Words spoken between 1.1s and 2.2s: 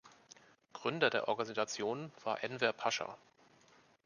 der Organisation